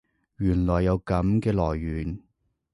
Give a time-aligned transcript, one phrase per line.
[0.37, 2.19] 原來有噉嘅來源